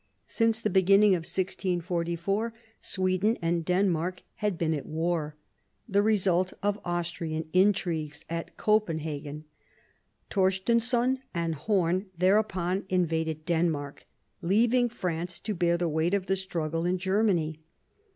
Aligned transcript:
Since 0.25 0.57
the 0.59 0.71
beginning 0.71 1.13
of 1.13 1.25
1644 1.27 2.53
Sweden 2.79 3.37
and 3.39 3.63
Denmark 3.63 4.23
had 4.37 4.57
been 4.57 4.73
at 4.73 4.87
war— 4.87 5.35
the 5.87 6.01
result 6.01 6.53
of 6.63 6.79
Austrian 6.83 7.47
intrigues 7.53 8.25
at 8.27 8.57
Copenhagen. 8.57 9.43
Torstenson 10.31 11.19
and 11.35 11.53
Horn 11.53 12.07
thereupon 12.17 12.85
invaded 12.89 13.45
Denmark, 13.45 14.07
leaving 14.41 14.89
France 14.89 15.39
to 15.41 15.53
bear 15.53 15.77
the 15.77 15.87
weight 15.87 16.15
of 16.15 16.25
the 16.25 16.35
struggle 16.35 16.83
in 16.83 16.97
Germany. 16.97 17.59